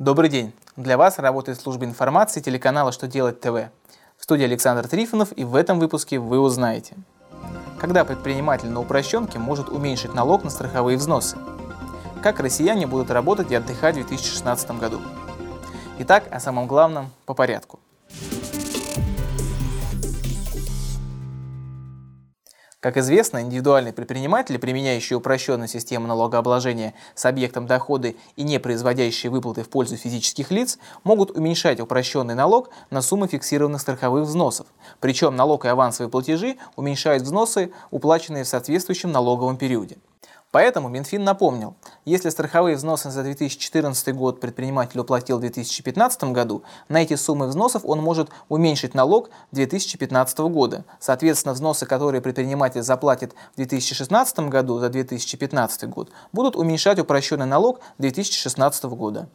Добрый 0.00 0.28
день! 0.28 0.52
Для 0.76 0.98
вас 0.98 1.20
работает 1.20 1.60
служба 1.60 1.84
информации 1.84 2.40
телеканала 2.40 2.90
«Что 2.90 3.06
делать 3.06 3.40
ТВ». 3.40 3.70
В 4.18 4.24
студии 4.24 4.42
Александр 4.42 4.88
Трифонов 4.88 5.28
и 5.36 5.44
в 5.44 5.54
этом 5.54 5.78
выпуске 5.78 6.18
вы 6.18 6.40
узнаете, 6.40 6.96
когда 7.78 8.04
предприниматель 8.04 8.68
на 8.70 8.80
упрощенке 8.80 9.38
может 9.38 9.68
уменьшить 9.68 10.12
налог 10.12 10.42
на 10.42 10.50
страховые 10.50 10.98
взносы, 10.98 11.36
как 12.24 12.40
россияне 12.40 12.88
будут 12.88 13.12
работать 13.12 13.52
и 13.52 13.54
отдыхать 13.54 13.94
в 13.94 13.98
2016 13.98 14.72
году. 14.80 15.00
Итак, 16.00 16.24
о 16.32 16.40
самом 16.40 16.66
главном 16.66 17.12
по 17.24 17.32
порядку. 17.32 17.78
Как 22.84 22.98
известно, 22.98 23.40
индивидуальные 23.40 23.94
предприниматели, 23.94 24.58
применяющие 24.58 25.16
упрощенную 25.16 25.68
систему 25.68 26.06
налогообложения 26.06 26.92
с 27.14 27.24
объектом 27.24 27.66
доходы 27.66 28.14
и 28.36 28.42
не 28.42 28.60
производящие 28.60 29.30
выплаты 29.30 29.62
в 29.62 29.70
пользу 29.70 29.96
физических 29.96 30.50
лиц, 30.50 30.78
могут 31.02 31.30
уменьшать 31.30 31.80
упрощенный 31.80 32.34
налог 32.34 32.68
на 32.90 33.00
суммы 33.00 33.26
фиксированных 33.26 33.80
страховых 33.80 34.26
взносов. 34.26 34.66
Причем 35.00 35.34
налог 35.34 35.64
и 35.64 35.68
авансовые 35.68 36.10
платежи 36.10 36.58
уменьшают 36.76 37.22
взносы, 37.22 37.72
уплаченные 37.90 38.44
в 38.44 38.48
соответствующем 38.48 39.10
налоговом 39.10 39.56
периоде. 39.56 39.96
Поэтому 40.54 40.88
Минфин 40.88 41.24
напомнил, 41.24 41.74
если 42.04 42.28
страховые 42.28 42.76
взносы 42.76 43.10
за 43.10 43.24
2014 43.24 44.14
год 44.14 44.38
предприниматель 44.38 45.00
уплатил 45.00 45.38
в 45.38 45.40
2015 45.40 46.30
году, 46.30 46.62
на 46.88 47.02
эти 47.02 47.16
суммы 47.16 47.48
взносов 47.48 47.82
он 47.84 48.00
может 48.00 48.30
уменьшить 48.48 48.94
налог 48.94 49.30
2015 49.50 50.38
года. 50.52 50.84
Соответственно, 51.00 51.54
взносы, 51.54 51.86
которые 51.86 52.20
предприниматель 52.20 52.82
заплатит 52.82 53.34
в 53.54 53.56
2016 53.56 54.38
году 54.48 54.78
за 54.78 54.90
2015 54.90 55.88
год, 55.90 56.12
будут 56.32 56.54
уменьшать 56.54 57.00
упрощенный 57.00 57.46
налог 57.46 57.80
2016 57.98 58.84
года. 58.84 59.28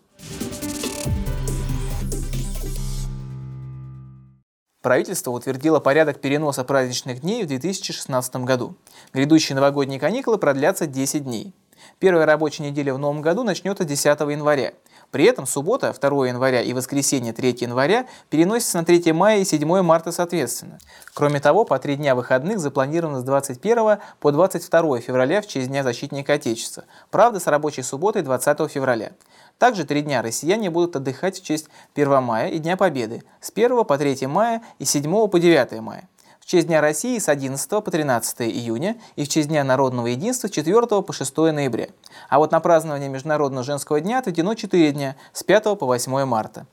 Правительство 4.81 5.31
утвердило 5.31 5.81
порядок 5.81 6.21
переноса 6.21 6.63
праздничных 6.63 7.19
дней 7.19 7.43
в 7.43 7.47
2016 7.47 8.35
году. 8.37 8.77
Грядущие 9.11 9.55
новогодние 9.55 9.99
каникулы 9.99 10.37
продлятся 10.37 10.87
10 10.87 11.25
дней. 11.25 11.53
Первая 11.99 12.25
рабочая 12.25 12.63
неделя 12.63 12.93
в 12.93 12.99
новом 12.99 13.21
году 13.21 13.43
начнется 13.43 13.83
10 13.83 14.05
января. 14.05 14.73
При 15.11 15.25
этом 15.25 15.47
суббота 15.47 15.93
2 15.99 16.27
января 16.27 16.61
и 16.61 16.73
воскресенье 16.73 17.33
3 17.33 17.57
января 17.61 18.05
переносятся 18.29 18.77
на 18.77 18.85
3 18.85 19.11
мая 19.11 19.39
и 19.39 19.45
7 19.45 19.81
марта 19.81 20.11
соответственно. 20.11 20.79
Кроме 21.13 21.39
того, 21.39 21.65
по 21.65 21.79
три 21.79 21.95
дня 21.95 22.15
выходных 22.15 22.59
запланировано 22.59 23.19
с 23.19 23.23
21 23.23 23.97
по 24.19 24.31
22 24.31 24.99
февраля 24.99 25.41
в 25.41 25.47
честь 25.47 25.67
Дня 25.67 25.83
защитника 25.83 26.33
Отечества. 26.33 26.83
Правда, 27.09 27.39
с 27.39 27.47
рабочей 27.47 27.81
субботой 27.81 28.21
20 28.21 28.71
февраля. 28.71 29.11
Также 29.57 29.83
три 29.83 30.01
дня 30.01 30.21
россияне 30.21 30.69
будут 30.69 30.95
отдыхать 30.95 31.39
в 31.39 31.43
честь 31.43 31.67
1 31.95 32.23
мая 32.23 32.49
и 32.49 32.59
Дня 32.59 32.77
Победы 32.77 33.23
с 33.41 33.51
1 33.51 33.83
по 33.83 33.97
3 33.97 34.27
мая 34.27 34.61
и 34.77 34.85
7 34.85 35.27
по 35.27 35.39
9 35.39 35.81
мая. 35.81 36.07
Честь 36.49 36.65
Дня 36.65 36.81
России 36.81 37.19
с 37.19 37.29
11 37.29 37.69
по 37.69 37.91
13 37.91 38.41
июня 38.41 38.97
и 39.15 39.23
в 39.23 39.29
честь 39.29 39.49
Дня 39.49 39.63
Народного 39.63 40.07
Единства 40.07 40.47
с 40.47 40.49
4 40.49 40.81
по 41.03 41.13
6 41.13 41.37
ноября. 41.37 41.89
А 42.27 42.39
вот 42.39 42.51
на 42.51 42.59
празднование 42.59 43.07
Международного 43.07 43.63
женского 43.63 44.01
дня 44.01 44.17
отведено 44.17 44.55
4 44.55 44.91
дня 44.91 45.15
с 45.31 45.43
5 45.43 45.77
по 45.77 45.85
8 45.85 46.25
марта. 46.25 46.65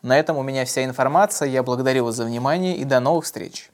На 0.00 0.18
этом 0.18 0.38
у 0.38 0.42
меня 0.42 0.64
вся 0.64 0.84
информация. 0.86 1.50
Я 1.50 1.62
благодарю 1.62 2.06
вас 2.06 2.14
за 2.14 2.24
внимание 2.24 2.74
и 2.78 2.84
до 2.84 2.98
новых 3.00 3.26
встреч. 3.26 3.73